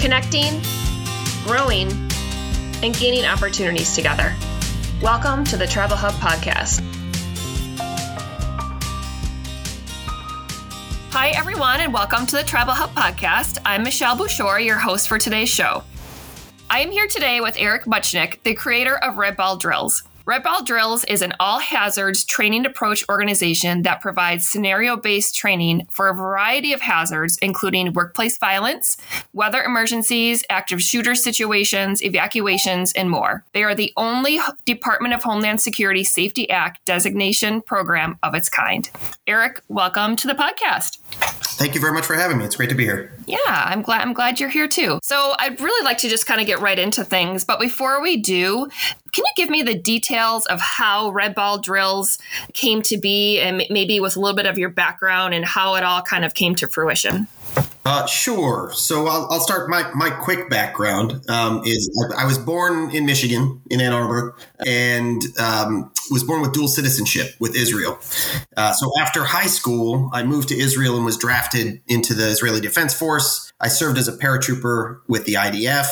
[0.00, 0.58] connecting,
[1.44, 1.90] growing,
[2.82, 4.34] and gaining opportunities together.
[5.02, 6.80] Welcome to the Tribal Hub Podcast.
[11.12, 13.58] Hi, everyone, and welcome to the Tribal Hub Podcast.
[13.66, 15.82] I'm Michelle Bouchard, your host for today's show.
[16.70, 20.02] I am here today with Eric Muchnick, the creator of Red Ball Drills.
[20.30, 25.88] Red Ball Drills is an all hazards training approach organization that provides scenario based training
[25.90, 28.96] for a variety of hazards, including workplace violence,
[29.32, 33.44] weather emergencies, active shooter situations, evacuations, and more.
[33.54, 38.88] They are the only Department of Homeland Security Safety Act designation program of its kind.
[39.26, 40.98] Eric, welcome to the podcast.
[41.58, 42.44] Thank you very much for having me.
[42.44, 43.12] It's great to be here.
[43.26, 45.00] Yeah, I'm glad I'm glad you're here too.
[45.02, 48.16] So I'd really like to just kind of get right into things, but before we
[48.16, 48.68] do,
[49.12, 52.18] can you give me the details of how Red Ball Drills
[52.52, 55.84] came to be and maybe with a little bit of your background and how it
[55.84, 57.26] all kind of came to fruition?
[57.84, 58.70] Uh, sure.
[58.74, 61.28] So I'll, I'll, start my, my quick background.
[61.30, 66.42] Um, is I, I, was born in Michigan, in Ann Arbor, and um, was born
[66.42, 67.98] with dual citizenship with Israel.
[68.54, 72.60] Uh, so after high school, I moved to Israel and was drafted into the Israeli
[72.60, 73.49] Defense Force.
[73.60, 75.86] I served as a paratrooper with the IDF.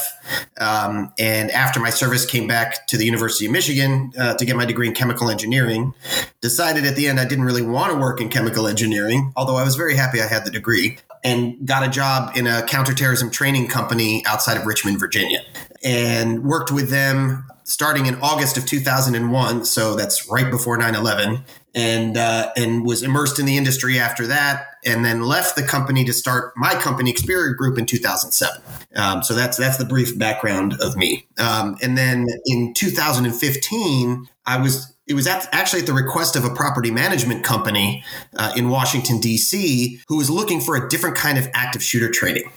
[0.58, 4.56] Um, and after my service, came back to the University of Michigan uh, to get
[4.56, 5.94] my degree in chemical engineering.
[6.40, 9.64] Decided at the end I didn't really want to work in chemical engineering, although I
[9.64, 13.68] was very happy I had the degree and got a job in a counterterrorism training
[13.68, 15.40] company outside of Richmond, Virginia,
[15.82, 19.64] and worked with them starting in August of 2001.
[19.66, 21.44] So that's right before 9 11.
[21.74, 26.04] And, uh, and was immersed in the industry after that, and then left the company
[26.04, 28.62] to start my company, Xperia Group, in 2007.
[28.96, 31.26] Um, so that's that's the brief background of me.
[31.38, 36.44] Um, and then in 2015, I was it was at, actually at the request of
[36.44, 38.04] a property management company
[38.36, 42.50] uh, in Washington, D.C., who was looking for a different kind of active shooter training.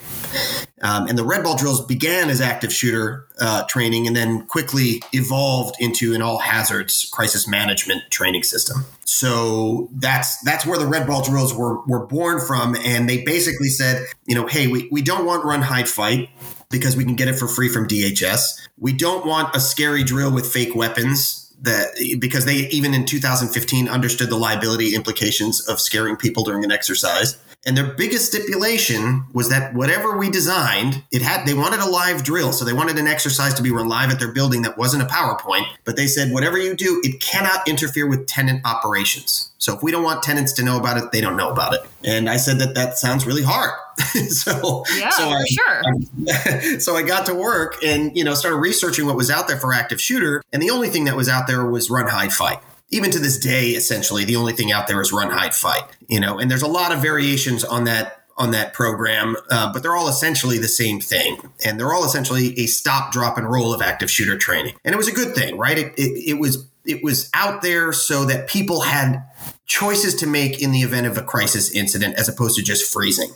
[0.81, 5.01] Um, and the Red Ball drills began as active shooter uh, training and then quickly
[5.13, 8.85] evolved into an all hazards crisis management training system.
[9.05, 12.75] So that's that's where the Red Ball drills were, were born from.
[12.83, 16.29] And they basically said, you know, hey, we, we don't want run, hide, fight
[16.69, 18.59] because we can get it for free from DHS.
[18.77, 21.89] We don't want a scary drill with fake weapons that
[22.19, 27.37] because they even in 2015 understood the liability implications of scaring people during an exercise.
[27.63, 32.23] And their biggest stipulation was that whatever we designed, it had they wanted a live
[32.23, 32.53] drill.
[32.53, 35.05] So they wanted an exercise to be run live at their building that wasn't a
[35.05, 39.51] PowerPoint, but they said whatever you do, it cannot interfere with tenant operations.
[39.59, 41.81] So if we don't want tenants to know about it, they don't know about it.
[42.03, 43.71] And I said that that sounds really hard.
[44.29, 45.81] so yeah, so I, sure.
[45.85, 49.57] I, so I got to work and you know started researching what was out there
[49.57, 52.59] for active shooter, and the only thing that was out there was run, hide, fight
[52.91, 55.83] even to this day, essentially, the only thing out there is run, hide, fight.
[56.07, 59.83] You know, and there's a lot of variations on that on that program, uh, but
[59.83, 63.73] they're all essentially the same thing, and they're all essentially a stop, drop, and roll
[63.73, 64.75] of active shooter training.
[64.83, 65.77] And it was a good thing, right?
[65.77, 69.23] It, it, it was it was out there so that people had
[69.67, 73.29] choices to make in the event of a crisis incident as opposed to just freezing.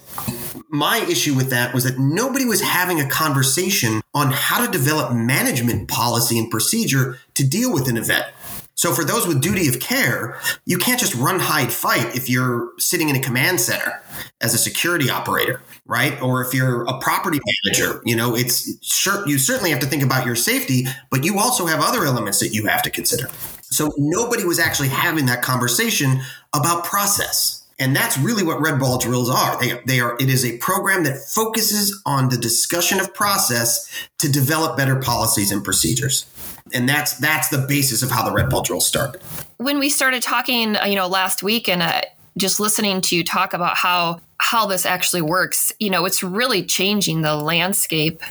[0.69, 5.13] My issue with that was that nobody was having a conversation on how to develop
[5.13, 8.25] management policy and procedure to deal with an event.
[8.75, 12.71] So for those with duty of care, you can't just run, hide, fight if you're
[12.77, 14.03] sitting in a command center
[14.41, 16.21] as a security operator, right?
[16.21, 20.03] Or if you're a property manager, you know, it's sure you certainly have to think
[20.03, 23.29] about your safety, but you also have other elements that you have to consider.
[23.61, 26.19] So nobody was actually having that conversation
[26.53, 27.65] about process.
[27.77, 29.59] And that's really what Red Ball drills are.
[29.59, 30.15] They, they are.
[30.17, 35.51] It is a program that focuses on the discussion of process to develop better policies
[35.51, 36.25] and procedures
[36.73, 39.21] and that's that's the basis of how the red ball drill started.
[39.57, 42.01] When we started talking uh, you know last week and uh,
[42.37, 46.63] just listening to you talk about how how this actually works you know it's really
[46.63, 48.21] changing the landscape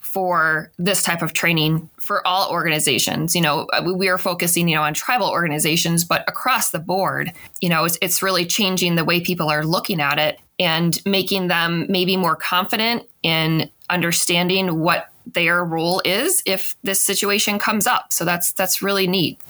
[0.00, 3.34] for this type of training for all organizations.
[3.34, 7.32] You know uh, we are focusing you know on tribal organizations but across the board
[7.60, 11.46] you know it's, it's really changing the way people are looking at it and making
[11.48, 18.12] them maybe more confident in understanding what their role is if this situation comes up.
[18.12, 19.40] So that's that's really neat.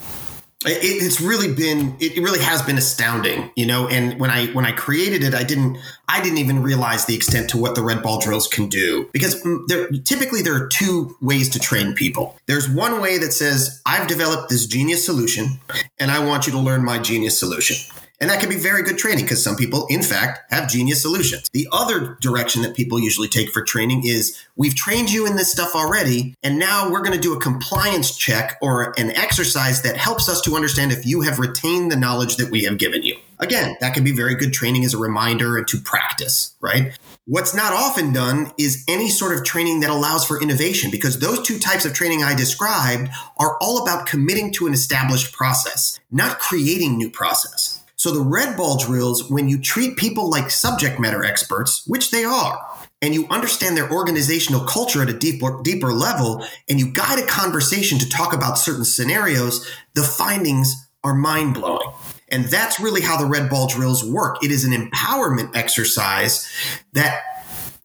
[0.64, 4.64] It, it's really been it really has been astounding you know and when i when
[4.64, 5.76] i created it i didn't
[6.08, 9.42] i didn't even realize the extent to what the red ball drills can do because
[9.66, 14.06] there typically there are two ways to train people there's one way that says i've
[14.06, 15.58] developed this genius solution
[15.98, 17.76] and i want you to learn my genius solution
[18.22, 21.50] and that can be very good training because some people, in fact, have genius solutions.
[21.52, 25.50] The other direction that people usually take for training is we've trained you in this
[25.50, 29.96] stuff already, and now we're going to do a compliance check or an exercise that
[29.96, 33.16] helps us to understand if you have retained the knowledge that we have given you.
[33.40, 36.96] Again, that can be very good training as a reminder and to practice, right?
[37.26, 41.42] What's not often done is any sort of training that allows for innovation because those
[41.42, 46.38] two types of training I described are all about committing to an established process, not
[46.38, 47.81] creating new process.
[48.02, 52.24] So the red ball drills, when you treat people like subject matter experts, which they
[52.24, 52.60] are,
[53.00, 57.26] and you understand their organizational culture at a deeper, deeper level, and you guide a
[57.28, 59.64] conversation to talk about certain scenarios,
[59.94, 61.92] the findings are mind blowing.
[62.28, 64.42] And that's really how the red ball drills work.
[64.42, 66.52] It is an empowerment exercise
[66.94, 67.22] that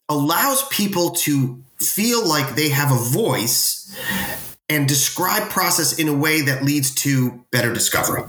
[0.08, 3.96] allows people to feel like they have a voice
[4.68, 8.24] and describe process in a way that leads to better discovery.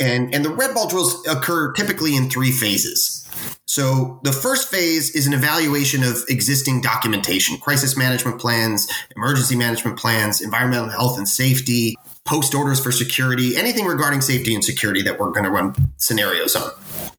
[0.00, 3.28] And, and the red ball drills occur typically in three phases.
[3.66, 9.98] So the first phase is an evaluation of existing documentation, crisis management plans, emergency management
[9.98, 15.18] plans, environmental health and safety, post orders for security, anything regarding safety and security that
[15.18, 16.70] we're going to run scenarios on.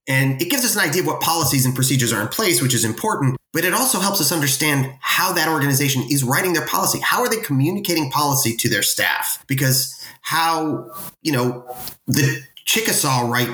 [0.08, 2.74] And it gives us an idea of what policies and procedures are in place, which
[2.74, 7.00] is important, but it also helps us understand how that organization is writing their policy.
[7.00, 9.44] How are they communicating policy to their staff?
[9.48, 10.90] Because how,
[11.22, 11.68] you know,
[12.08, 13.50] the Chickasaw write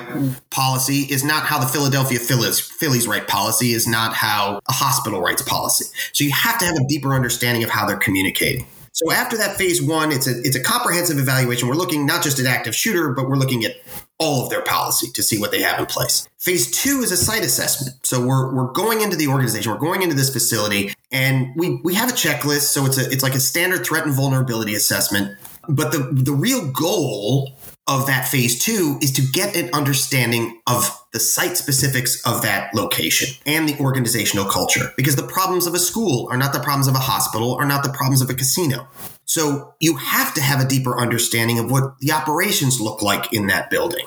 [0.49, 5.21] policy is not how the Philadelphia Phillies, Phillies write policy is not how a hospital
[5.21, 5.85] writes policy.
[6.11, 8.67] So you have to have a deeper understanding of how they're communicating.
[8.91, 11.69] So after that phase one, it's a it's a comprehensive evaluation.
[11.69, 13.77] We're looking not just at active shooter, but we're looking at
[14.19, 16.27] all of their policy to see what they have in place.
[16.37, 17.95] Phase two is a site assessment.
[18.05, 21.93] So we're, we're going into the organization, we're going into this facility, and we, we
[21.93, 22.73] have a checklist.
[22.73, 25.37] So it's a it's like a standard threat and vulnerability assessment.
[25.69, 27.54] But the the real goal
[27.87, 32.73] of that phase two is to get an understanding of the site specifics of that
[32.73, 34.91] location and the organizational culture.
[34.97, 37.83] Because the problems of a school are not the problems of a hospital are not
[37.83, 38.87] the problems of a casino.
[39.25, 43.47] So you have to have a deeper understanding of what the operations look like in
[43.47, 44.05] that building.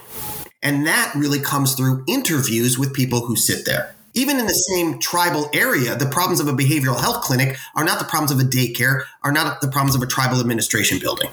[0.61, 3.95] And that really comes through interviews with people who sit there.
[4.15, 8.01] Even in the same tribal area, the problems of a behavioral health clinic are not
[8.01, 11.31] the problems of a daycare, are not the problems of a tribal administration building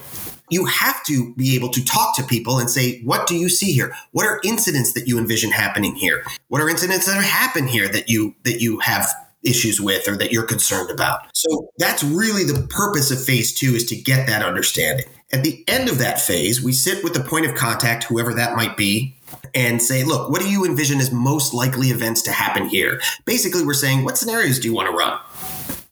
[0.49, 3.71] you have to be able to talk to people and say, what do you see
[3.71, 3.93] here?
[4.11, 6.23] What are incidents that you envision happening here?
[6.47, 9.07] What are incidents that happen here that you that you have
[9.43, 11.21] issues with or that you're concerned about?
[11.33, 15.05] So that's really the purpose of phase two is to get that understanding.
[15.33, 18.55] At the end of that phase, we sit with the point of contact, whoever that
[18.55, 19.15] might be,
[19.53, 23.01] and say, look, what do you envision as most likely events to happen here?
[23.25, 25.19] Basically, we're saying, what scenarios do you want to run?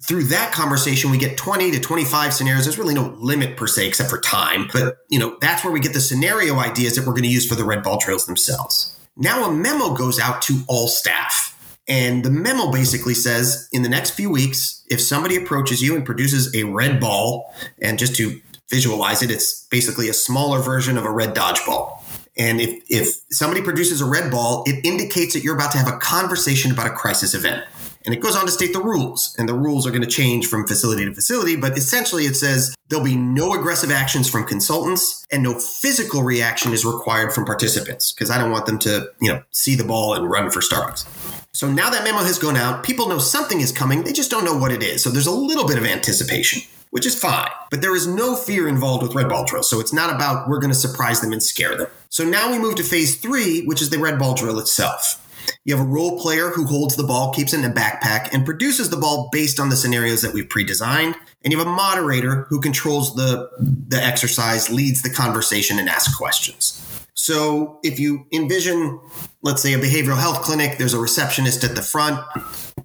[0.05, 2.65] Through that conversation, we get 20 to 25 scenarios.
[2.65, 4.67] There's really no limit per se, except for time.
[4.73, 7.47] But, you know, that's where we get the scenario ideas that we're going to use
[7.47, 8.97] for the red ball drills themselves.
[9.15, 11.51] Now a memo goes out to all staff.
[11.87, 16.05] And the memo basically says in the next few weeks, if somebody approaches you and
[16.05, 21.05] produces a red ball, and just to visualize it, it's basically a smaller version of
[21.05, 21.99] a red dodgeball.
[22.37, 25.87] And if, if somebody produces a red ball, it indicates that you're about to have
[25.87, 27.63] a conversation about a crisis event.
[28.05, 29.35] And it goes on to state the rules.
[29.37, 32.75] And the rules are going to change from facility to facility, but essentially it says
[32.89, 38.11] there'll be no aggressive actions from consultants and no physical reaction is required from participants
[38.11, 41.05] because I don't want them to, you know, see the ball and run for Starbucks.
[41.53, 44.43] So now that memo has gone out, people know something is coming, they just don't
[44.43, 45.03] know what it is.
[45.03, 46.61] So there's a little bit of anticipation
[46.93, 47.49] which is fine.
[47.71, 49.63] But there is no fear involved with red ball drill.
[49.63, 51.87] So it's not about we're going to surprise them and scare them.
[52.09, 55.19] So now we move to phase three, which is the red ball drill itself.
[55.65, 58.45] You have a role player who holds the ball, keeps it in a backpack, and
[58.45, 61.15] produces the ball based on the scenarios that we've pre-designed.
[61.43, 63.49] And you have a moderator who controls the,
[63.87, 66.79] the exercise, leads the conversation, and asks questions.
[67.15, 68.99] So if you envision,
[69.41, 72.19] let's say, a behavioral health clinic, there's a receptionist at the front.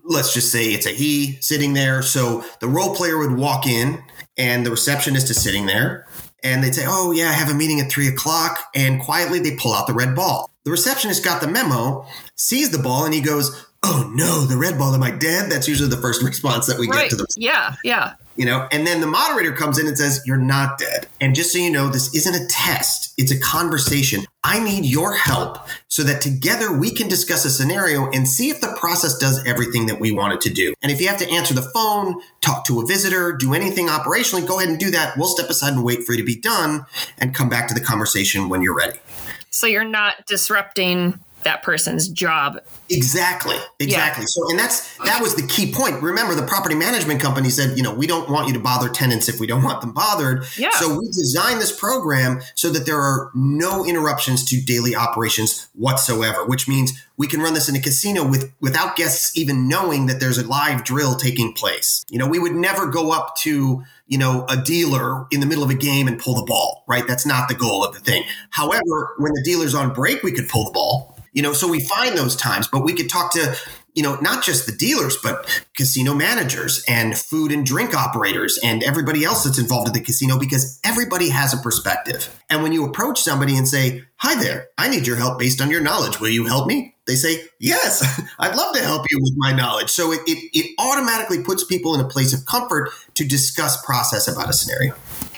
[0.04, 2.02] Let's just say it's a he sitting there.
[2.02, 4.02] So the role player would walk in,
[4.38, 6.06] and the receptionist is sitting there
[6.42, 8.58] and they'd say, Oh, yeah, I have a meeting at three o'clock.
[8.74, 10.50] And quietly they pull out the red ball.
[10.64, 14.78] The receptionist got the memo, sees the ball, and he goes, Oh no, the red
[14.78, 14.94] ball.
[14.94, 15.50] Am I dead?
[15.50, 17.02] That's usually the first response that we right.
[17.02, 17.26] get to the.
[17.36, 18.14] Yeah, yeah.
[18.36, 21.08] You know, and then the moderator comes in and says, You're not dead.
[21.20, 24.24] And just so you know, this isn't a test, it's a conversation.
[24.44, 28.60] I need your help so that together we can discuss a scenario and see if
[28.60, 30.74] the process does everything that we want it to do.
[30.80, 34.46] And if you have to answer the phone, talk to a visitor, do anything operationally,
[34.46, 35.16] go ahead and do that.
[35.16, 36.86] We'll step aside and wait for you to be done
[37.18, 38.98] and come back to the conversation when you're ready.
[39.50, 42.60] So you're not disrupting that person's job.
[42.90, 43.56] Exactly.
[43.78, 44.22] Exactly.
[44.22, 44.26] Yeah.
[44.26, 46.02] So and that's that was the key point.
[46.02, 49.28] Remember the property management company said, you know, we don't want you to bother tenants
[49.28, 50.44] if we don't want them bothered.
[50.56, 50.70] Yeah.
[50.72, 56.44] So we designed this program so that there are no interruptions to daily operations whatsoever,
[56.44, 60.20] which means we can run this in a casino with without guests even knowing that
[60.20, 62.04] there's a live drill taking place.
[62.08, 65.62] You know, we would never go up to you know, a dealer in the middle
[65.62, 67.06] of a game and pull the ball, right?
[67.06, 68.24] That's not the goal of the thing.
[68.50, 71.78] However, when the dealer's on break, we could pull the ball, you know, so we
[71.84, 73.56] find those times, but we could talk to,
[73.94, 78.82] you know, not just the dealers, but casino managers and food and drink operators and
[78.82, 82.36] everybody else that's involved in the casino because everybody has a perspective.
[82.50, 85.70] And when you approach somebody and say, Hi there, I need your help based on
[85.70, 86.18] your knowledge.
[86.18, 86.96] Will you help me?
[87.06, 89.90] They say, Yes, I'd love to help you with my knowledge.
[89.90, 94.26] So it, it, it automatically puts people in a place of comfort to discuss process
[94.26, 94.92] about a scenario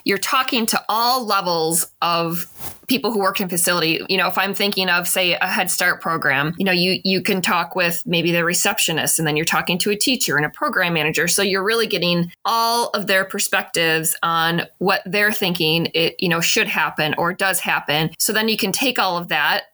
[0.05, 2.47] you're talking to all levels of
[2.89, 4.05] people who work in facility.
[4.09, 7.23] You know if i'm thinking of say a head start program you know you you
[7.23, 10.51] can talk with maybe the receptionist and then you're talking to a teacher and a
[10.51, 11.29] program manager.
[11.29, 16.41] So you're really getting all of their perspectives on what they're thinking it you know
[16.41, 18.11] should happen or does happen.
[18.19, 19.65] So then you can take all of that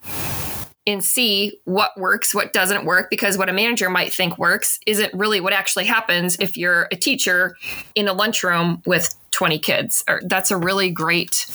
[0.87, 5.12] and see what works, what doesn't work, because what a manager might think works isn't
[5.14, 7.57] really what actually happens if you're a teacher
[7.95, 10.05] in a lunchroom with 20 kids.
[10.23, 11.47] That's a really great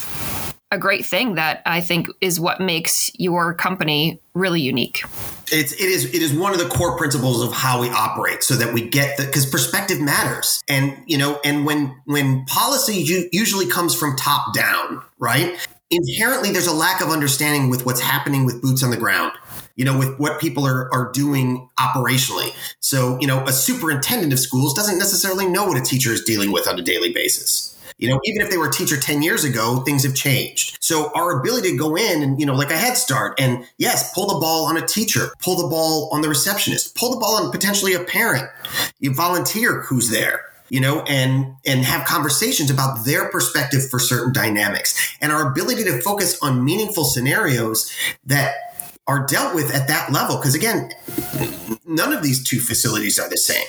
[0.73, 5.03] a great thing that I think is what makes your company really unique.
[5.51, 8.55] It's it is it is one of the core principles of how we operate, so
[8.55, 13.67] that we get the because perspective matters, and you know, and when when policy usually
[13.67, 15.57] comes from top down, right?
[15.91, 19.33] Inherently, there's a lack of understanding with what's happening with boots on the ground
[19.75, 22.53] you know, with what people are, are doing operationally.
[22.81, 26.51] So, you know, a superintendent of schools doesn't necessarily know what a teacher is dealing
[26.51, 27.67] with on a daily basis.
[27.98, 30.77] You know, even if they were a teacher 10 years ago, things have changed.
[30.81, 34.13] So our ability to go in and, you know, like a head start and yes,
[34.13, 37.43] pull the ball on a teacher, pull the ball on the receptionist, pull the ball
[37.43, 38.50] on potentially a parent,
[39.00, 44.31] you volunteer who's there you know, and and have conversations about their perspective for certain
[44.31, 47.91] dynamics and our ability to focus on meaningful scenarios
[48.25, 48.55] that
[49.05, 50.37] are dealt with at that level.
[50.37, 50.89] Because again,
[51.85, 53.65] none of these two facilities are the same,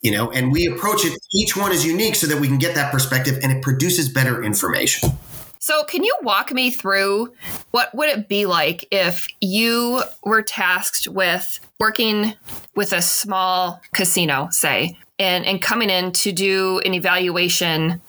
[0.00, 2.74] you know, and we approach it, each one is unique so that we can get
[2.74, 5.10] that perspective and it produces better information.
[5.58, 7.34] So, can you walk me through
[7.72, 12.32] what would it be like if you were tasked with working
[12.74, 18.00] with a small casino, say, and, and coming in to do an evaluation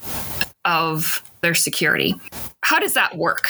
[0.65, 2.15] of their security?
[2.63, 3.47] How does that work?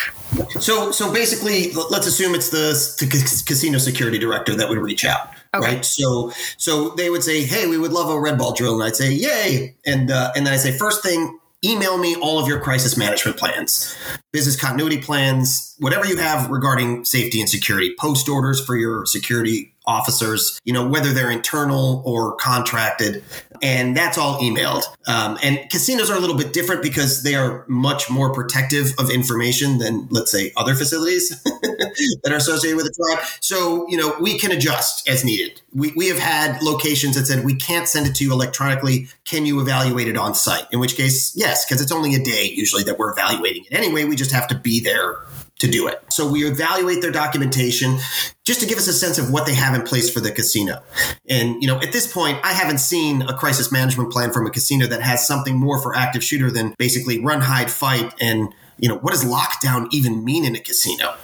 [0.60, 5.30] So, so basically, let's assume it's the, the casino security director that would reach out.
[5.56, 5.76] Okay.
[5.76, 5.86] Right.
[5.86, 8.96] So, so they would say, "Hey, we would love a red ball drill," and I'd
[8.96, 12.60] say, "Yay!" And uh, and then I say, first thing, email me all of your
[12.60, 13.98] crisis management plans,
[14.32, 19.74] business continuity plans, whatever you have regarding safety and security, post orders for your security
[19.88, 23.24] officers, you know, whether they're internal or contracted.
[23.62, 24.84] And that's all emailed.
[25.08, 29.10] Um, and casinos are a little bit different because they are much more protective of
[29.10, 33.26] information than, let's say, other facilities that are associated with a tribe.
[33.40, 35.60] So, you know, we can adjust as needed.
[35.74, 39.08] We, we have had locations that said, we can't send it to you electronically.
[39.26, 40.68] Can you evaluate it on site?
[40.72, 44.04] In which case, yes, because it's only a day usually that we're evaluating it anyway.
[44.04, 45.24] We just have to be there
[45.60, 46.04] to do it.
[46.12, 47.98] So we evaluate their documentation
[48.46, 50.84] just to give us a sense of what they have in place for the casino.
[51.28, 54.52] And, you know, at this point, I haven't seen a crisis management plan from a
[54.52, 58.14] casino that has something more for active shooter than basically run, hide, fight.
[58.20, 61.16] And, you know, what does lockdown even mean in a casino?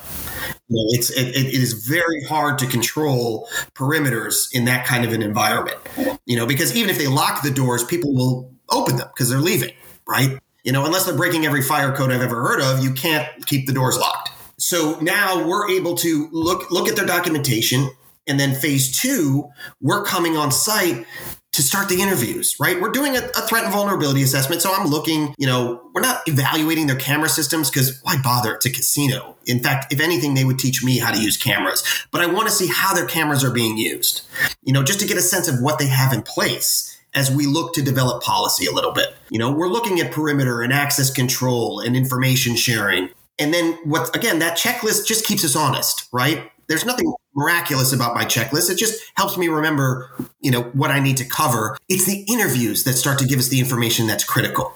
[0.70, 5.78] It's it, it is very hard to control perimeters in that kind of an environment.
[6.26, 9.40] You know, because even if they lock the doors, people will open them because they're
[9.40, 9.74] leaving,
[10.08, 10.40] right?
[10.64, 13.68] You know, unless they're breaking every fire code I've ever heard of, you can't keep
[13.68, 14.32] the doors locked.
[14.58, 17.90] So now we're able to look look at their documentation,
[18.28, 19.50] and then phase two,
[19.82, 21.06] we're coming on site
[21.54, 22.82] to start the interviews, right?
[22.82, 24.64] We're doing a, a, threat and vulnerability assessment.
[24.64, 28.56] So I'm looking, you know, we're not evaluating their camera systems because why bother?
[28.56, 29.36] It's a casino.
[29.46, 31.84] In fact, if anything, they would teach me how to use cameras.
[32.10, 34.22] But I want to see how their cameras are being used,
[34.64, 37.46] you know, just to get a sense of what they have in place as we
[37.46, 39.16] look to develop policy a little bit.
[39.30, 43.10] You know, we're looking at perimeter and access control and information sharing.
[43.40, 46.52] And then what again, that checklist just keeps us honest, right?
[46.68, 48.70] There's nothing miraculous about my checklist.
[48.70, 51.78] It just helps me remember, you know, what I need to cover.
[51.90, 54.74] It's the interviews that start to give us the information that's critical.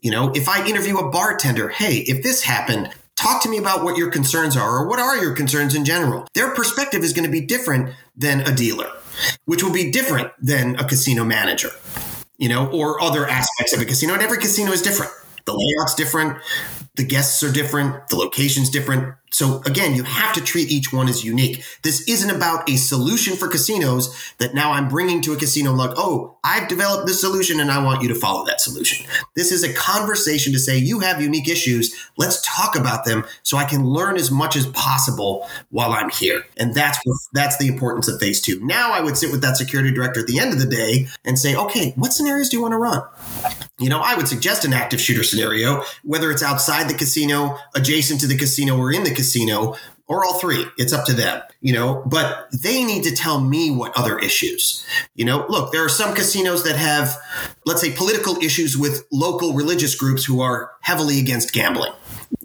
[0.00, 2.90] You know, if I interview a bartender, hey, if this happened,
[3.22, 6.26] talk to me about what your concerns are or what are your concerns in general.
[6.34, 8.90] Their perspective is going to be different than a dealer
[9.44, 11.70] which will be different than a casino manager,
[12.38, 14.14] you know, or other aspects of a casino.
[14.14, 15.12] And every casino is different.
[15.44, 16.38] The layout's different,
[16.96, 19.14] the guests are different, the location's different.
[19.30, 21.64] So again, you have to treat each one as unique.
[21.82, 25.92] This isn't about a solution for casinos that now I'm bringing to a casino like,
[25.96, 29.06] oh, I've developed this solution and I want you to follow that solution.
[29.34, 32.10] This is a conversation to say you have unique issues.
[32.18, 36.44] Let's talk about them so I can learn as much as possible while I'm here.
[36.58, 36.98] And that's
[37.32, 38.60] that's the importance of phase two.
[38.62, 41.38] Now I would sit with that security director at the end of the day and
[41.38, 43.02] say, okay, what scenarios do you want to run?
[43.78, 48.20] You know, I would suggest an active shooter scenario, whether it's outside the casino, adjacent
[48.20, 50.66] to the casino, or in the casino, or all three.
[50.76, 54.84] It's up to them, you know, but they need to tell me what other issues.
[55.14, 57.16] You know, look, there are some casinos that have,
[57.64, 61.92] let's say, political issues with local religious groups who are heavily against gambling.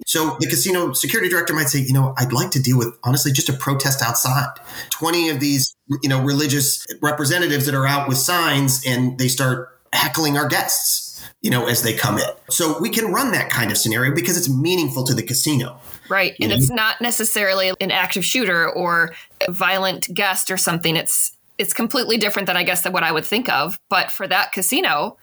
[0.06, 3.34] So the casino security director might say, you know, I'd like to deal with honestly
[3.34, 4.54] just a protest outside.
[4.92, 9.78] 20 of these, you know, religious representatives that are out with signs and they start
[9.92, 11.07] heckling our guests
[11.42, 12.26] you know, as they come in.
[12.50, 15.80] So we can run that kind of scenario because it's meaningful to the casino.
[16.10, 16.34] Right.
[16.42, 19.14] And it's not necessarily an active shooter or
[19.48, 20.96] a violent guest or something.
[20.96, 23.80] It's it's completely different than I guess than what I would think of.
[23.90, 25.18] But for that casino,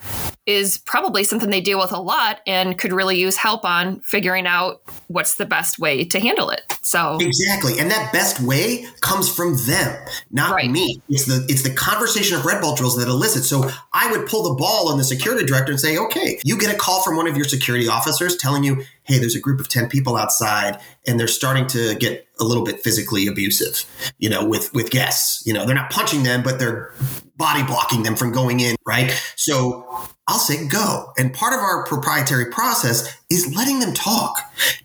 [0.47, 4.47] is probably something they deal with a lot and could really use help on figuring
[4.47, 6.61] out what's the best way to handle it.
[6.83, 9.97] So exactly, and that best way comes from them,
[10.31, 10.71] not right.
[10.71, 11.01] me.
[11.09, 13.49] It's the it's the conversation of red ball drills that elicits.
[13.49, 16.75] So I would pull the ball on the security director and say, okay, you get
[16.75, 19.69] a call from one of your security officers telling you, hey, there's a group of
[19.69, 23.85] 10 people outside and they're starting to get a little bit physically abusive,
[24.19, 25.47] you know, with, with guests.
[25.47, 26.93] You know, they're not punching them, but they're
[27.37, 29.11] body blocking them from going in, right?
[29.37, 29.87] So
[30.27, 31.13] I'll say go.
[31.19, 34.39] And part of our proprietary process is letting them talk.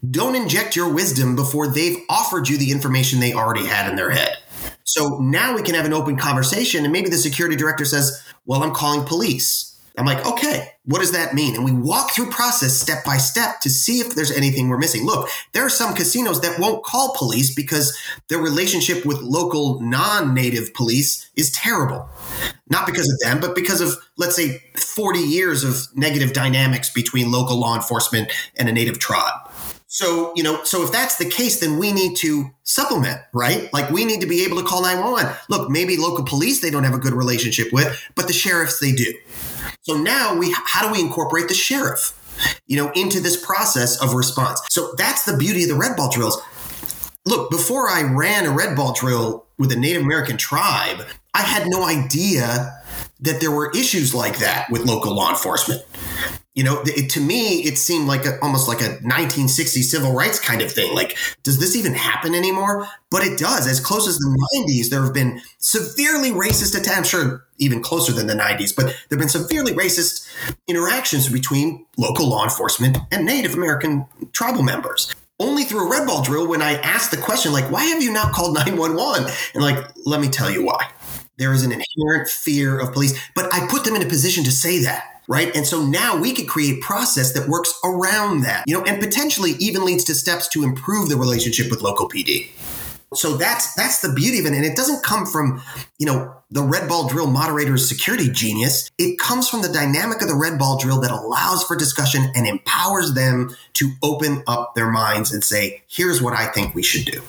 [0.09, 4.11] Don't inject your wisdom before they've offered you the information they already had in their
[4.11, 4.35] head.
[4.83, 8.63] So now we can have an open conversation and maybe the security director says, well,
[8.63, 9.68] I'm calling police
[9.99, 11.55] I'm like, okay, what does that mean?
[11.55, 15.05] And we walk through process step by step to see if there's anything we're missing.
[15.05, 17.97] Look, there are some casinos that won't call police because
[18.29, 22.09] their relationship with local non-native police is terrible.
[22.69, 27.31] Not because of them, but because of, let's say, 40 years of negative dynamics between
[27.31, 29.33] local law enforcement and a native tribe.
[29.91, 33.73] So, you know, so if that's the case, then we need to supplement, right?
[33.73, 35.35] Like we need to be able to call 911.
[35.49, 38.91] Look, maybe local police they don't have a good relationship with, but the sheriffs they
[38.91, 39.11] do.
[39.81, 42.13] So now we how do we incorporate the sheriff,
[42.67, 44.61] you know, into this process of response?
[44.69, 46.41] So that's the beauty of the red ball drills.
[47.25, 51.67] Look, before I ran a red ball drill with a Native American tribe, I had
[51.67, 52.78] no idea
[53.21, 55.83] that there were issues like that with local law enforcement.
[56.55, 60.39] You know, it, to me, it seemed like a, almost like a 1960s civil rights
[60.39, 60.93] kind of thing.
[60.93, 62.87] Like, does this even happen anymore?
[63.11, 63.67] But it does.
[63.67, 67.09] As close as the 90s, there have been severely racist attacks.
[67.09, 70.27] Sure even closer than the 90s, but there have been severely racist
[70.67, 76.21] interactions between local law enforcement and Native American tribal members only through a red ball
[76.21, 79.31] drill when I asked the question, like, why have you not called 911?
[79.53, 80.89] And like, let me tell you why.
[81.39, 84.51] There is an inherent fear of police, but I put them in a position to
[84.51, 85.55] say that right?
[85.55, 89.51] And so now we could create process that works around that, you know, and potentially
[89.59, 92.49] even leads to steps to improve the relationship with local PD.
[93.13, 95.63] So that's that's the beauty of it, and it doesn't come from
[95.97, 98.91] you know the red ball drill moderator's security genius.
[98.99, 102.45] It comes from the dynamic of the red ball drill that allows for discussion and
[102.45, 107.05] empowers them to open up their minds and say, "Here's what I think we should
[107.05, 107.23] do."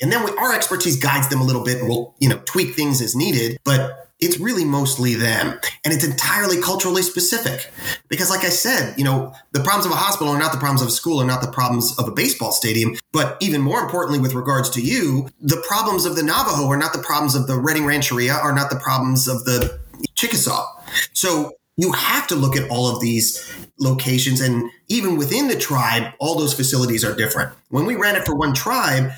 [0.00, 2.74] And then we, our expertise guides them a little bit, and we'll you know tweak
[2.74, 3.58] things as needed.
[3.64, 5.58] But it's really mostly them.
[5.84, 7.70] And it's entirely culturally specific.
[8.08, 10.82] Because, like I said, you know, the problems of a hospital are not the problems
[10.82, 12.96] of a school, are not the problems of a baseball stadium.
[13.12, 16.92] But even more importantly, with regards to you, the problems of the Navajo are not
[16.92, 19.80] the problems of the Redding Rancheria, are not the problems of the
[20.14, 20.66] Chickasaw.
[21.12, 24.40] So you have to look at all of these locations.
[24.40, 27.52] And even within the tribe, all those facilities are different.
[27.70, 29.10] When we ran it for one tribe,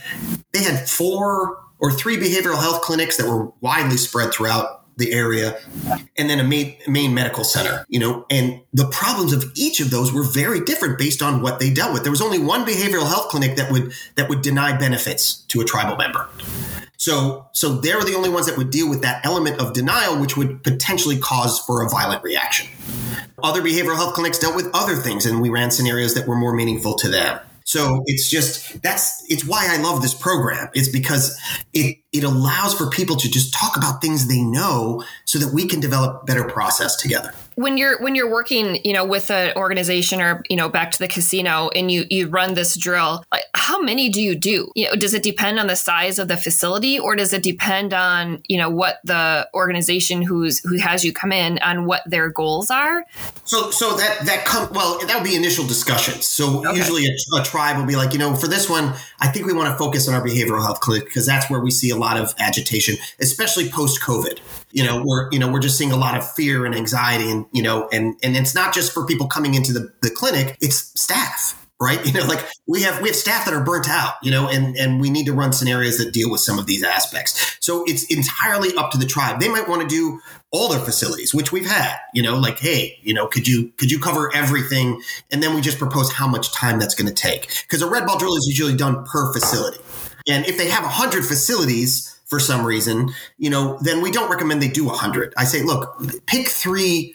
[0.53, 5.59] they had four or three behavioral health clinics that were widely spread throughout the area,
[6.17, 9.91] and then a main, main medical center, you know, and the problems of each of
[9.91, 12.03] those were very different based on what they dealt with.
[12.03, 15.65] There was only one behavioral health clinic that would that would deny benefits to a
[15.65, 16.29] tribal member.
[17.03, 20.21] So, so they were the only ones that would deal with that element of denial,
[20.21, 22.69] which would potentially cause for a violent reaction.
[23.43, 26.55] Other behavioral health clinics dealt with other things, and we ran scenarios that were more
[26.55, 27.41] meaningful to them.
[27.73, 30.69] So it's just that's it's why I love this program.
[30.75, 31.41] It's because
[31.73, 35.67] it it allows for people to just talk about things they know so that we
[35.67, 40.21] can develop better process together when you're when you're working you know with an organization
[40.21, 43.81] or you know back to the casino and you you run this drill like how
[43.81, 44.71] many do you do?
[44.75, 47.95] You know does it depend on the size of the facility or does it depend
[47.95, 52.31] on you know what the organization who's who has you come in on what their
[52.31, 53.05] goals are?
[53.45, 56.27] So so that that come well that would be initial discussions.
[56.27, 56.77] So okay.
[56.77, 59.53] usually a, a tribe will be like you know for this one i think we
[59.53, 62.17] want to focus on our behavioral health clinic because that's where we see a lot
[62.17, 64.39] of agitation especially post covid
[64.73, 67.47] you know we're you know we're just seeing a lot of fear and anxiety and
[67.53, 70.99] you know and and it's not just for people coming into the, the clinic it's
[71.01, 72.07] staff right?
[72.13, 74.77] You know, like we have we have staff that are burnt out, you know, and
[74.77, 77.57] and we need to run scenarios that deal with some of these aspects.
[77.61, 79.41] So it's entirely up to the tribe.
[79.41, 82.99] They might want to do all their facilities, which we've had, you know, like, hey,
[83.03, 85.01] you know, could you could you cover everything?
[85.31, 87.49] And then we just propose how much time that's going to take.
[87.63, 89.79] Because a red ball drill is usually done per facility.
[90.29, 94.63] And if they have 100 facilities, for some reason, you know, then we don't recommend
[94.63, 95.35] they do 100.
[95.37, 97.15] I say, look, pick three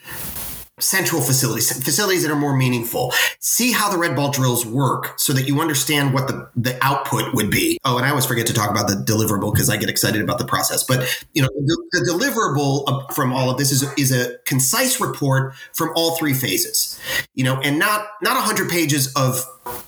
[0.80, 3.12] central facilities, facilities that are more meaningful.
[3.40, 7.34] See how the red ball drills work so that you understand what the, the output
[7.34, 7.80] would be.
[7.84, 10.38] Oh, and I always forget to talk about the deliverable because I get excited about
[10.38, 10.84] the process.
[10.84, 15.56] But, you know, the, the deliverable from all of this is, is a concise report
[15.74, 17.00] from all three phases,
[17.34, 19.44] you know, and not, not 100 pages of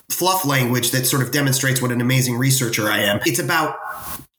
[0.09, 3.19] fluff language that sort of demonstrates what an amazing researcher I am.
[3.27, 3.75] It's about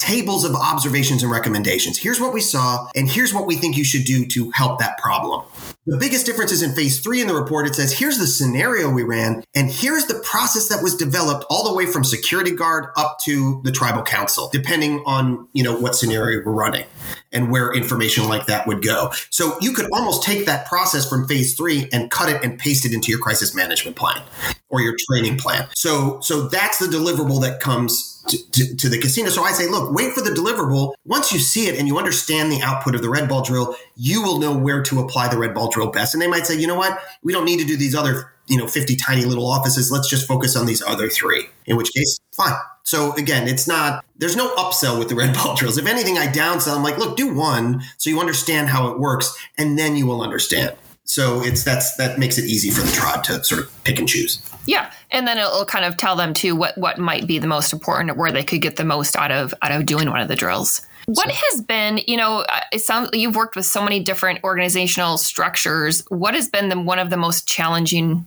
[0.00, 1.98] tables of observations and recommendations.
[1.98, 4.98] Here's what we saw, and here's what we think you should do to help that
[4.98, 5.44] problem.
[5.86, 7.66] The biggest difference is in phase three in the report.
[7.66, 11.66] It says, here's the scenario we ran, and here's the process that was developed all
[11.66, 15.94] the way from security guard up to the tribal council, depending on, you know, what
[15.94, 16.84] scenario we're running
[17.32, 19.10] and where information like that would go.
[19.30, 22.84] So you could almost take that process from phase three and cut it and paste
[22.84, 24.22] it into your crisis management plan
[24.68, 25.66] or your training plan.
[25.74, 29.30] So, so that's the deliverable that comes to, to, to, the casino.
[29.30, 30.94] So I say, look, wait for the deliverable.
[31.04, 34.22] Once you see it and you understand the output of the red ball drill, you
[34.22, 36.14] will know where to apply the red ball best.
[36.14, 36.98] And they might say, you know what?
[37.22, 39.90] We don't need to do these other, you know, 50 tiny little offices.
[39.90, 42.54] Let's just focus on these other three, in which case, fine.
[42.84, 45.78] So again, it's not, there's no upsell with the red ball drills.
[45.78, 46.76] If anything, I downsell.
[46.76, 50.22] I'm like, look, do one so you understand how it works and then you will
[50.22, 50.76] understand.
[51.10, 54.08] So it's that's that makes it easy for the tribe to sort of pick and
[54.08, 54.40] choose.
[54.66, 57.72] Yeah, and then it'll kind of tell them too what what might be the most
[57.72, 60.28] important, or where they could get the most out of out of doing one of
[60.28, 60.82] the drills.
[61.14, 65.18] What has been, you know, uh, it sounds you've worked with so many different organizational
[65.18, 66.04] structures.
[66.08, 68.26] What has been the one of the most challenging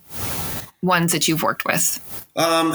[0.81, 1.99] ones that you've worked with?
[2.35, 2.73] Um,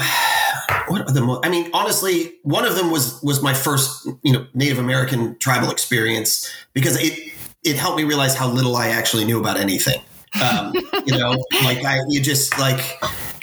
[0.89, 1.45] what are the most?
[1.45, 5.71] I mean, honestly, one of them was was my first, you know, Native American tribal
[5.71, 7.33] experience because it
[7.65, 10.01] it helped me realize how little I actually knew about anything.
[10.43, 10.73] Um,
[11.07, 11.31] you know,
[11.65, 12.81] like I, you just like,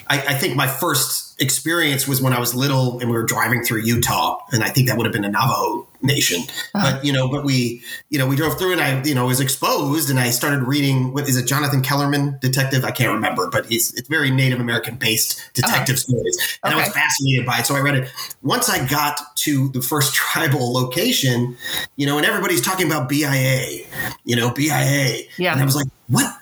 [0.08, 3.64] I, I, think my first experience was when I was little and we were driving
[3.64, 6.42] through Utah, and I think that would have been a Navajo nation.
[6.74, 6.94] Uh-huh.
[6.94, 9.40] But you know, but we, you know, we drove through and I, you know, was
[9.40, 11.14] exposed, and I started reading.
[11.14, 12.86] What is it, Jonathan Kellerman, detective?
[12.86, 16.18] I can't remember, but he's it's very Native American based detective uh-huh.
[16.18, 16.84] stories, and okay.
[16.84, 17.66] I was fascinated by it.
[17.66, 18.10] So I read it.
[18.42, 21.58] Once I got to the first tribal location,
[21.96, 23.86] you know, and everybody's talking about BIA,
[24.24, 26.34] you know, BIA, yeah, and I was like, what?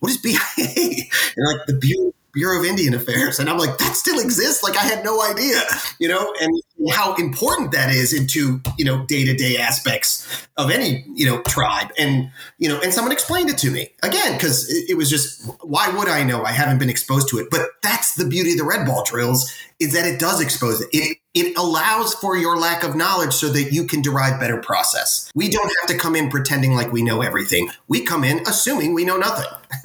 [0.00, 0.38] What is BIA?
[1.36, 3.38] And like the Bureau Bureau of Indian Affairs.
[3.38, 4.62] And I'm like, that still exists?
[4.62, 5.60] Like I had no idea,
[5.98, 6.52] you know, and
[6.90, 11.40] how important that is into, you know, day to day aspects of any, you know,
[11.42, 11.90] tribe.
[11.98, 15.88] And, you know, and someone explained it to me again, because it, was just, why
[15.88, 16.44] would I know?
[16.44, 17.48] I haven't been exposed to it.
[17.50, 20.88] But that's the beauty of the red ball drills is that it does expose it.
[20.92, 25.30] It, it allows for your lack of knowledge so that you can derive better process.
[25.34, 27.70] We don't have to come in pretending like we know everything.
[27.88, 29.50] We come in assuming we know nothing.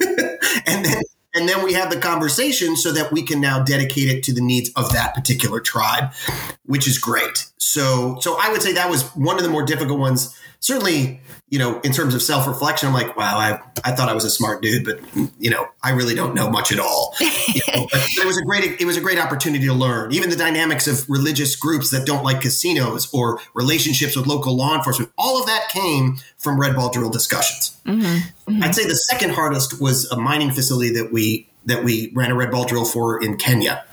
[0.66, 1.02] and then
[1.34, 4.40] and then we have the conversation so that we can now dedicate it to the
[4.40, 6.12] needs of that particular tribe,
[6.64, 7.46] which is great.
[7.58, 10.36] So, so I would say that was one of the more difficult ones.
[10.58, 14.14] Certainly, you know, in terms of self reflection, I'm like, wow, I, I thought I
[14.14, 15.00] was a smart dude, but
[15.38, 17.14] you know, I really don't know much at all.
[17.52, 20.12] You know, but it was a great, it was a great opportunity to learn.
[20.12, 24.76] Even the dynamics of religious groups that don't like casinos or relationships with local law
[24.76, 27.69] enforcement, all of that came from red ball drill discussions.
[27.84, 28.52] Mm-hmm.
[28.52, 28.62] Mm-hmm.
[28.62, 32.34] I'd say the second hardest was a mining facility that we that we ran a
[32.34, 33.84] red ball drill for in Kenya.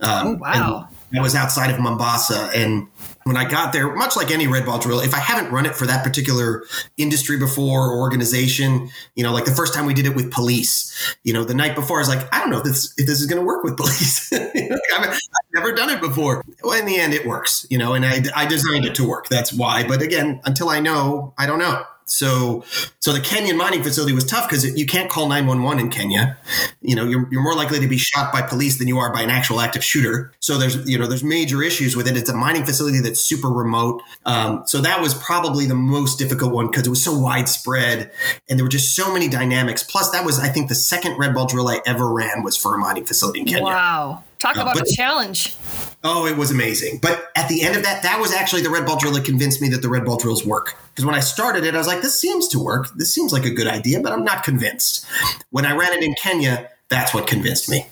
[0.00, 0.88] Um, oh wow!
[1.16, 2.88] I was outside of Mombasa, and
[3.24, 5.74] when I got there, much like any red ball drill, if I haven't run it
[5.74, 6.64] for that particular
[6.96, 11.16] industry before or organization, you know, like the first time we did it with police,
[11.24, 13.20] you know, the night before, I was like, I don't know if this if this
[13.20, 14.32] is going to work with police.
[14.32, 15.18] I've, I've
[15.54, 16.42] never done it before.
[16.62, 19.28] Well, in the end, it works, you know, and I, I designed it to work.
[19.28, 19.86] That's why.
[19.86, 21.84] But again, until I know, I don't know.
[22.10, 22.64] So,
[23.00, 26.38] so the Kenyan mining facility was tough because you can't call 911 in Kenya.
[26.80, 29.22] You know, you're, you're more likely to be shot by police than you are by
[29.22, 30.32] an actual active shooter.
[30.40, 32.16] So there's, you know, there's major issues with it.
[32.16, 34.02] It's a mining facility that's super remote.
[34.24, 38.10] Um, so that was probably the most difficult one because it was so widespread
[38.48, 39.82] and there were just so many dynamics.
[39.82, 42.74] Plus that was, I think the second red ball drill I ever ran was for
[42.74, 43.64] a mining facility in Kenya.
[43.64, 44.24] Wow.
[44.38, 45.56] Talk uh, about but, a challenge.
[46.04, 47.00] Oh, it was amazing.
[47.02, 49.60] But at the end of that, that was actually the red ball drill that convinced
[49.60, 50.76] me that the red ball drills work.
[50.90, 52.88] Because when I started it, I was like, this seems to work.
[52.96, 55.04] This seems like a good idea, but I'm not convinced.
[55.50, 57.86] When I ran it in Kenya, that's what convinced me.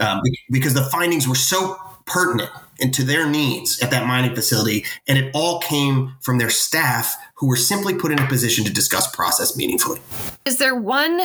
[0.00, 1.76] Um, because the findings were so
[2.06, 4.84] pertinent and to their needs at that mining facility.
[5.06, 8.72] And it all came from their staff who were simply put in a position to
[8.72, 10.00] discuss process meaningfully.
[10.44, 11.20] Is there one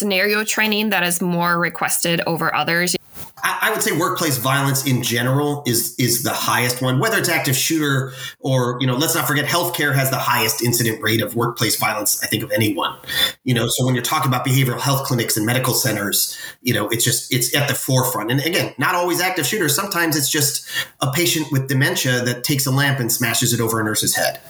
[0.00, 2.96] scenario training that is more requested over others?
[3.44, 7.54] I, would say workplace violence in general is is the highest one, whether it's active
[7.54, 11.76] shooter or you know, let's not forget healthcare has the highest incident rate of workplace
[11.76, 12.96] violence, I think, of anyone.
[13.44, 16.88] You know, so when you're talking about behavioral health clinics and medical centers, you know,
[16.88, 18.30] it's just it's at the forefront.
[18.30, 19.76] And again, not always active shooters.
[19.76, 20.66] Sometimes it's just
[21.02, 24.40] a patient with dementia that takes a lamp and smashes it over a nurse's head,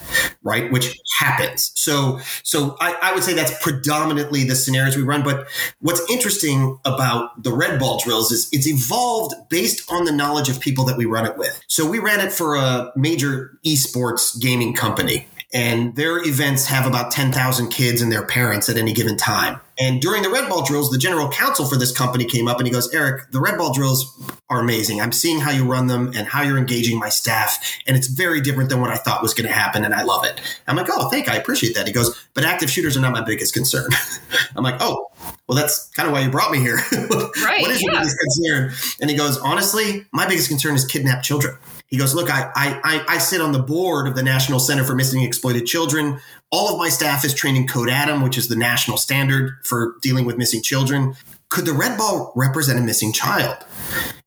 [0.45, 0.71] right?
[0.71, 1.73] Which happens.
[1.75, 5.25] So so I, I would say that's predominantly the scenarios we run.
[5.25, 5.49] But
[5.81, 8.84] what's interesting about the red ball drills is it's evolved
[9.49, 11.63] based on the knowledge of people that we run it with.
[11.69, 17.13] So we ran it for a major esports gaming company and their events have about
[17.13, 19.61] 10,000 kids and their parents at any given time.
[19.79, 22.67] And during the red ball drills, the general counsel for this company came up and
[22.67, 25.01] he goes, Eric, the red ball drills are amazing.
[25.01, 27.79] I'm seeing how you run them and how you're engaging my staff.
[27.87, 29.85] And it's very different than what I thought was going to happen.
[29.85, 30.41] And I love it.
[30.67, 31.33] I'm like, oh, thank you.
[31.33, 31.87] I appreciate that.
[31.87, 33.91] He goes, but active shooters are not my biggest concern.
[34.57, 35.07] I'm like, oh,
[35.49, 36.79] well, that's kind of why you brought me here.
[37.45, 37.63] Right.
[37.63, 38.97] what is your biggest concern?
[39.01, 41.57] And he goes, honestly, my biggest concern is kidnapped children.
[41.95, 44.97] He goes, look, I, I, I sit on the board of the National Center for
[44.97, 46.19] Missing and Exploited Children.
[46.51, 49.95] All of my staff is trained in Code Adam, which is the national standard for
[50.03, 51.15] dealing with missing children.
[51.51, 53.59] Could the red ball represent a missing child?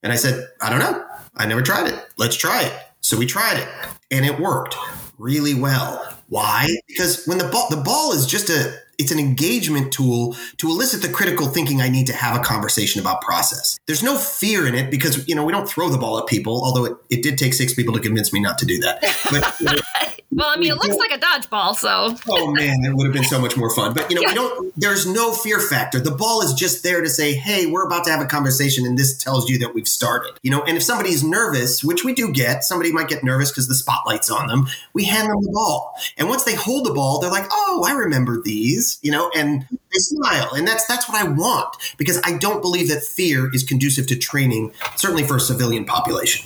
[0.01, 1.05] And I said, I don't know.
[1.35, 2.05] I never tried it.
[2.15, 2.73] Let's try it.
[3.01, 3.67] So we tried it
[4.11, 4.77] and it worked
[5.17, 6.17] really well.
[6.29, 6.69] Why?
[6.87, 11.01] Because when the ball the ball is just a it's an engagement tool to elicit
[11.01, 13.79] the critical thinking I need to have a conversation about process.
[13.85, 16.63] There's no fear in it because you know we don't throw the ball at people,
[16.63, 19.01] although it, it did take six people to convince me not to do that.
[19.31, 19.81] But you know,
[20.29, 23.23] Well, I mean, it looks like a dodgeball, so oh man, it would have been
[23.23, 23.93] so much more fun.
[23.93, 24.27] But you know, Yeah.
[24.27, 24.73] we don't.
[24.79, 25.99] There's no fear factor.
[25.99, 28.97] The ball is just there to say, "Hey, we're about to have a conversation," and
[28.99, 30.33] this tells you that we've started.
[30.43, 33.67] You know, and if somebody's nervous, which we do get, somebody might get nervous because
[33.67, 34.67] the spotlight's on them.
[34.93, 37.93] We hand them the ball, and once they hold the ball, they're like, "Oh, I
[37.93, 42.37] remember these," you know, and they smile, and that's that's what I want because I
[42.37, 46.45] don't believe that fear is conducive to training, certainly for a civilian population.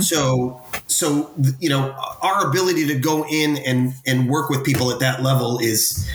[0.00, 4.98] So, so you know, our ability to go in and and work with people at
[5.00, 6.08] that level is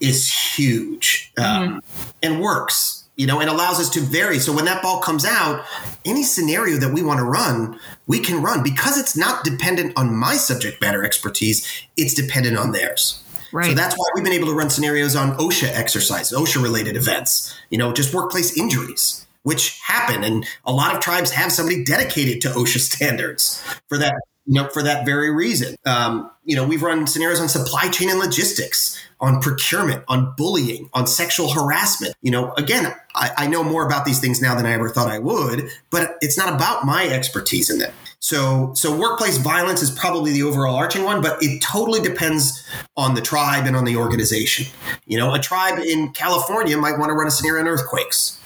[0.00, 1.82] is huge um,
[2.22, 2.96] and works.
[3.16, 4.38] You know, and allows us to vary.
[4.38, 5.66] So when that ball comes out,
[6.06, 10.16] any scenario that we want to run, we can run because it's not dependent on
[10.16, 11.66] my subject matter expertise.
[11.98, 13.22] It's dependent on theirs.
[13.68, 17.54] So that's why we've been able to run scenarios on OSHA exercise, OSHA related events,
[17.70, 20.24] you know, just workplace injuries, which happen.
[20.24, 24.14] And a lot of tribes have somebody dedicated to OSHA standards for that,
[24.46, 25.76] you know, for that very reason.
[25.86, 30.88] Um, you know, we've run scenarios on supply chain and logistics, on procurement, on bullying,
[30.94, 32.14] on sexual harassment.
[32.22, 35.08] You know, again, I, I know more about these things now than I ever thought
[35.08, 37.92] I would, but it's not about my expertise in them.
[38.20, 42.62] So, so workplace violence is probably the overall arching one, but it totally depends
[42.96, 44.66] on the tribe and on the organization.
[45.06, 48.38] You know, a tribe in California might want to run a scenario on earthquakes.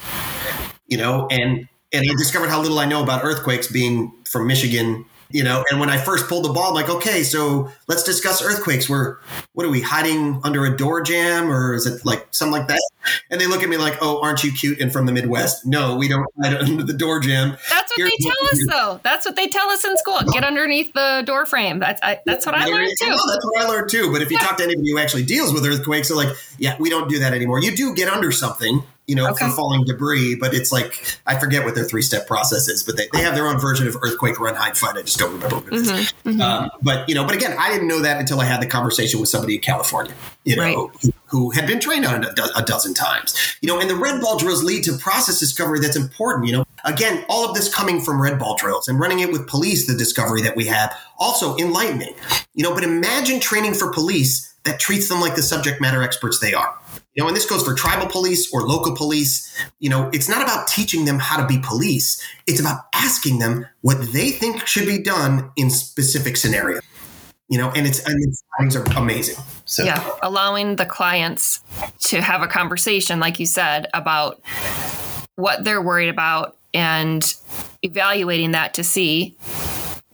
[0.87, 5.05] You know, and and I discovered how little I know about earthquakes being from Michigan.
[5.31, 8.43] You know, and when I first pulled the ball, I'm like, okay, so let's discuss
[8.43, 8.89] earthquakes.
[8.89, 9.19] We're
[9.55, 12.81] what are we hiding under a door jamb, or is it like something like that?
[13.31, 15.67] And they look at me like, oh, aren't you cute and from the Midwest?
[15.67, 17.57] No, we don't hide under the door jamb.
[17.71, 19.01] that's what Here's they tell us, though.
[19.03, 20.21] That's what they tell us in school.
[20.33, 21.79] Get underneath the door frame.
[21.79, 23.07] That's I, that's what I learned too.
[23.07, 24.13] That's what I learned too.
[24.13, 26.91] But if you talk to anybody who actually deals with earthquakes, they're like, yeah, we
[26.91, 27.61] don't do that anymore.
[27.61, 29.47] You do get under something, you know, Okay.
[29.47, 32.97] for falling debris, but it's like, I forget what their three step process is, but
[32.97, 34.97] they, they have their own version of earthquake run, hide, fight.
[34.97, 35.91] I just don't remember what it is.
[36.25, 36.41] Mm-hmm.
[36.41, 39.21] Um, but, you know, but again, I didn't know that until I had the conversation
[39.21, 40.15] with somebody in California,
[40.45, 40.75] you know, Right.
[41.03, 43.91] who, who had been trained on it a, do- a dozen times, you know, and
[43.91, 46.65] the red ball drills lead to process discovery that's important, you know.
[46.87, 49.95] Again, all of this coming from red ball drills and running it with police, the
[49.95, 52.15] discovery that we have, also enlightening,
[52.55, 56.41] you know, but imagine training for police that treats them like the subject matter experts
[56.41, 56.79] they are.
[57.15, 59.57] You know, and this goes for tribal police or local police.
[59.79, 62.21] You know, it's not about teaching them how to be police.
[62.47, 66.83] It's about asking them what they think should be done in specific scenarios.
[67.49, 68.19] You know, and it's and
[68.57, 69.37] findings are amazing.
[69.65, 71.61] So Yeah, allowing the clients
[72.09, 74.43] to have a conversation, like you said, about
[75.37, 77.25] what they're worried about and
[77.83, 79.37] evaluating that to see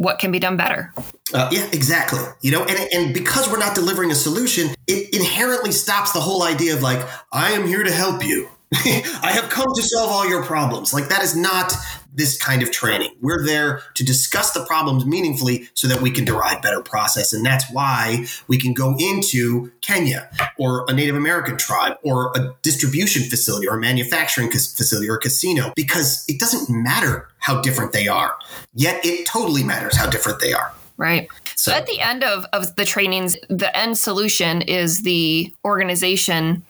[0.00, 0.94] what can be done better.
[1.34, 2.20] Uh, yeah, exactly.
[2.40, 6.42] You know, and and because we're not delivering a solution, it inherently stops the whole
[6.42, 8.48] idea of like, I am here to help you.
[8.74, 10.94] I have come to solve all your problems.
[10.94, 11.74] Like that is not
[12.14, 13.10] this kind of training.
[13.20, 17.32] We're there to discuss the problems meaningfully so that we can derive better process.
[17.32, 22.54] And that's why we can go into Kenya or a Native American tribe or a
[22.62, 27.92] distribution facility or a manufacturing facility or a casino because it doesn't matter how different
[27.92, 28.36] they are.
[28.74, 30.72] Yet it totally matters how different they are.
[31.00, 31.30] Right.
[31.56, 36.62] So at the end of, of the trainings, the end solution is the organization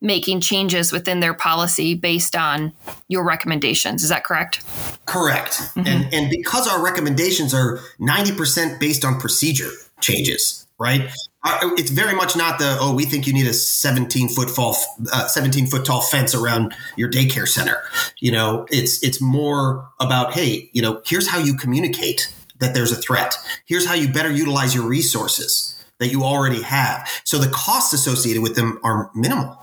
[0.00, 2.72] making changes within their policy based on
[3.08, 4.02] your recommendations.
[4.02, 4.64] Is that correct?
[5.04, 5.58] Correct.
[5.58, 5.86] Mm-hmm.
[5.86, 9.70] And and because our recommendations are 90% based on procedure
[10.00, 11.10] changes, right?
[11.44, 14.74] It's very much not the oh we think you need a 17 foot fall
[15.12, 17.82] uh, 17 foot tall fence around your daycare center.
[18.18, 22.32] You know, it's it's more about hey, you know, here's how you communicate
[22.64, 23.34] that there's a threat.
[23.66, 27.08] Here's how you better utilize your resources that you already have.
[27.24, 29.56] So the costs associated with them are minimal.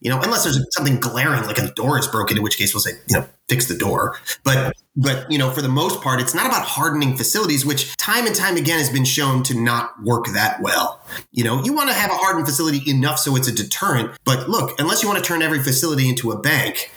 [0.00, 2.80] You know, unless there's something glaring like a door is broken, in which case we'll
[2.80, 4.18] say, you know, fix the door.
[4.42, 8.26] But but you know, for the most part, it's not about hardening facilities, which time
[8.26, 11.00] and time again has been shown to not work that well.
[11.32, 14.12] You know, you want to have a hardened facility enough so it's a deterrent.
[14.24, 16.90] But look, unless you want to turn every facility into a bank,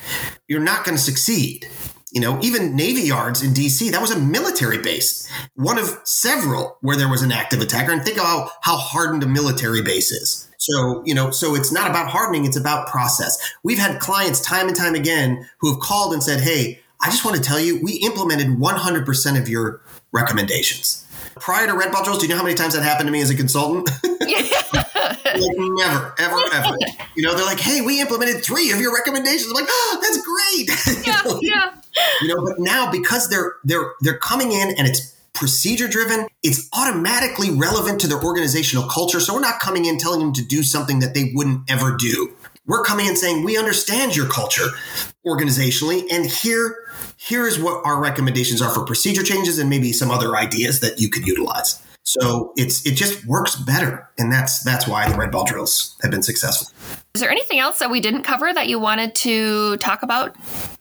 [0.47, 1.67] you're not going to succeed.
[2.11, 6.77] You know, even Navy Yards in DC, that was a military base, one of several
[6.81, 7.91] where there was an active attacker.
[7.91, 10.49] And think about how hardened a military base is.
[10.57, 13.53] So, you know, so it's not about hardening, it's about process.
[13.63, 17.23] We've had clients time and time again who have called and said, Hey, I just
[17.23, 21.05] want to tell you, we implemented 100% of your recommendations.
[21.35, 23.21] Prior to Red Ball drills, do you know how many times that happened to me
[23.21, 23.89] as a consultant?
[24.03, 26.77] like never, ever, ever.
[27.15, 30.17] You know, they're like, "Hey, we implemented three of your recommendations." I'm like, "Oh, that's
[30.17, 31.78] great." Yeah, yeah.
[32.21, 36.69] You know, but now because they're they're they're coming in and it's procedure driven, it's
[36.73, 39.19] automatically relevant to their organizational culture.
[39.19, 42.33] So we're not coming in telling them to do something that they wouldn't ever do.
[42.65, 44.67] We're coming in saying, "We understand your culture
[45.25, 46.75] organizationally, and here."
[47.15, 50.99] Here is what our recommendations are for procedure changes and maybe some other ideas that
[50.99, 51.77] you could utilize.
[52.09, 56.09] So it's it just works better, and that's that's why the red ball drills have
[56.09, 56.67] been successful.
[57.13, 60.35] Is there anything else that we didn't cover that you wanted to talk about?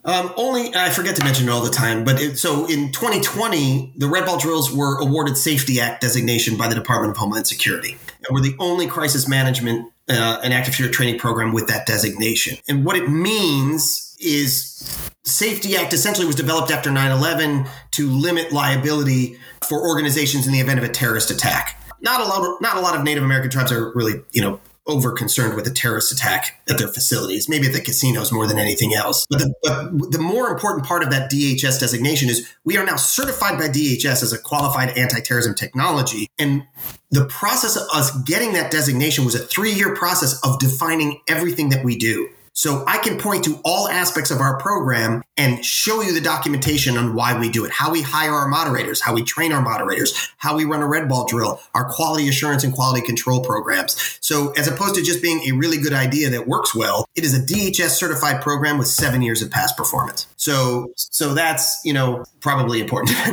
[0.06, 3.92] Um, only I forget to mention it all the time, but it, so in 2020,
[3.98, 7.98] the red ball drills were awarded Safety Act designation by the Department of Homeland Security,
[8.08, 12.56] and we're the only crisis management uh, and active shooter training program with that designation.
[12.70, 19.38] And what it means is Safety Act essentially was developed after 9/11 to limit liability
[19.66, 21.80] for organizations in the event of a terrorist attack.
[22.00, 25.12] Not a lot not a lot of Native American tribes are really, you know, over
[25.12, 28.94] concerned with a terrorist attack at their facilities, maybe at the casinos more than anything
[28.94, 29.26] else.
[29.28, 29.54] But the,
[29.92, 33.68] but the more important part of that DHS designation is we are now certified by
[33.68, 36.28] DHS as a qualified anti terrorism technology.
[36.38, 36.64] And
[37.10, 41.68] the process of us getting that designation was a three year process of defining everything
[41.68, 42.30] that we do.
[42.58, 46.96] So I can point to all aspects of our program and show you the documentation
[46.96, 50.28] on why we do it, how we hire our moderators, how we train our moderators,
[50.38, 54.18] how we run a red ball drill, our quality assurance and quality control programs.
[54.20, 57.32] So as opposed to just being a really good idea that works well, it is
[57.32, 60.26] a DHS certified program with seven years of past performance.
[60.34, 63.16] So, so that's, you know, probably important.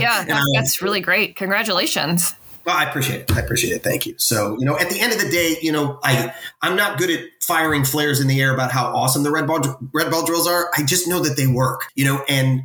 [0.00, 1.36] Yeah, that's, that's really great.
[1.36, 2.34] Congratulations.
[2.64, 3.32] Well, I appreciate it.
[3.32, 3.82] I appreciate it.
[3.82, 4.14] Thank you.
[4.18, 7.10] So, you know, at the end of the day, you know, I I'm not good
[7.10, 9.60] at firing flares in the air about how awesome the red ball
[9.92, 10.70] red ball drills are.
[10.76, 11.86] I just know that they work.
[11.94, 12.64] You know, and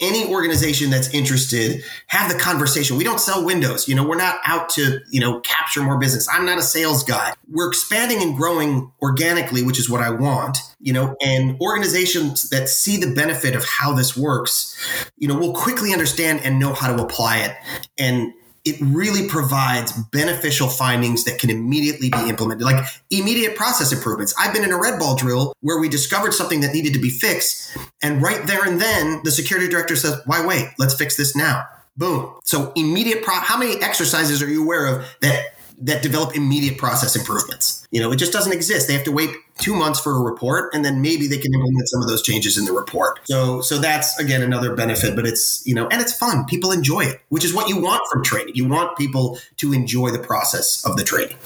[0.00, 2.96] any organization that's interested, have the conversation.
[2.96, 3.86] We don't sell windows.
[3.86, 6.28] You know, we're not out to, you know, capture more business.
[6.32, 7.34] I'm not a sales guy.
[7.48, 12.68] We're expanding and growing organically, which is what I want, you know, and organizations that
[12.68, 14.76] see the benefit of how this works,
[15.18, 17.56] you know, will quickly understand and know how to apply it.
[17.98, 18.32] And
[18.64, 24.34] it really provides beneficial findings that can immediately be implemented, like immediate process improvements.
[24.38, 27.10] I've been in a red ball drill where we discovered something that needed to be
[27.10, 27.76] fixed.
[28.02, 30.68] And right there and then, the security director says, Why wait?
[30.78, 31.66] Let's fix this now.
[31.96, 32.34] Boom.
[32.44, 37.16] So, immediate pro- how many exercises are you aware of that that develop immediate process
[37.16, 37.86] improvements.
[37.90, 38.86] You know, it just doesn't exist.
[38.86, 41.88] They have to wait two months for a report, and then maybe they can implement
[41.88, 43.20] some of those changes in the report.
[43.24, 45.14] So, so that's again another benefit.
[45.14, 46.44] But it's you know, and it's fun.
[46.46, 48.54] People enjoy it, which is what you want from training.
[48.54, 51.36] You want people to enjoy the process of the training.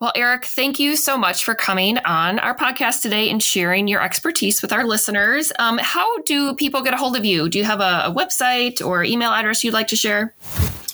[0.00, 4.02] Well, Eric, thank you so much for coming on our podcast today and sharing your
[4.02, 5.52] expertise with our listeners.
[5.58, 7.50] Um, how do people get a hold of you?
[7.50, 10.34] Do you have a, a website or email address you'd like to share?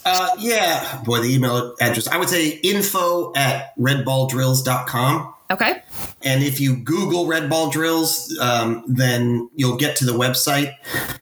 [0.04, 2.08] Uh, yeah, boy, the email address.
[2.08, 5.34] I would say info at redballdrills.com.
[5.50, 5.82] Okay.
[6.22, 10.72] And if you Google Red Ball Drills, um, then you'll get to the website.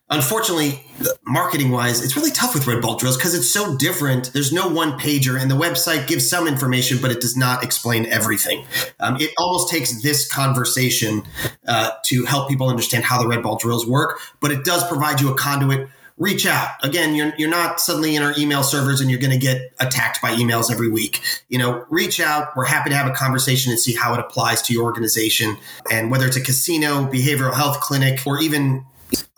[0.09, 0.83] Unfortunately,
[1.25, 4.33] marketing wise, it's really tough with Red Ball Drills because it's so different.
[4.33, 8.07] There's no one pager, and the website gives some information, but it does not explain
[8.07, 8.65] everything.
[8.99, 11.23] Um, it almost takes this conversation
[11.67, 15.21] uh, to help people understand how the Red Ball Drills work, but it does provide
[15.21, 16.69] you a conduit reach out.
[16.83, 20.21] Again, you're, you're not suddenly in our email servers and you're going to get attacked
[20.21, 21.21] by emails every week.
[21.49, 22.55] You know, reach out.
[22.55, 25.57] We're happy to have a conversation and see how it applies to your organization.
[25.91, 28.85] And whether it's a casino, behavioral health clinic, or even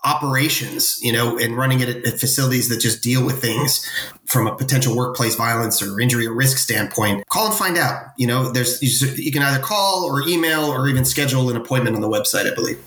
[0.04, 3.84] operations, you know, and running it at, at, facilities that just deal with things
[4.26, 8.06] from a potential workplace violence or injury or risk standpoint, call and find out.
[8.16, 11.96] You know, there's you, you can either call or email or even schedule an appointment
[11.96, 12.78] on the website, I believe.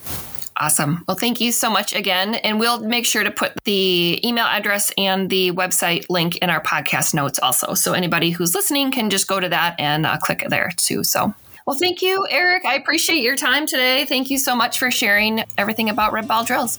[0.61, 1.03] Awesome.
[1.07, 2.35] Well, thank you so much again.
[2.35, 6.61] And we'll make sure to put the email address and the website link in our
[6.61, 7.73] podcast notes also.
[7.73, 11.03] So anybody who's listening can just go to that and uh, click there too.
[11.03, 11.33] So,
[11.65, 12.63] well, thank you, Eric.
[12.63, 14.05] I appreciate your time today.
[14.05, 16.77] Thank you so much for sharing everything about Red Ball Drills.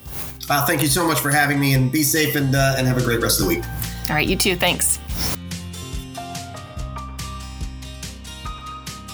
[0.48, 2.98] Uh, thank you so much for having me and be safe and, uh, and have
[2.98, 3.64] a great rest of the week.
[4.08, 4.54] All right, you too.
[4.54, 5.00] Thanks.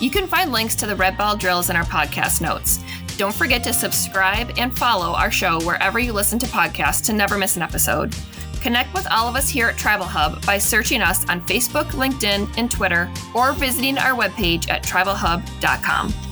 [0.01, 2.81] You can find links to the Red Ball drills in our podcast notes.
[3.19, 7.37] Don't forget to subscribe and follow our show wherever you listen to podcasts to never
[7.37, 8.14] miss an episode.
[8.61, 12.49] Connect with all of us here at Tribal Hub by searching us on Facebook, LinkedIn,
[12.57, 16.28] and Twitter, or visiting our webpage at tribalhub.com.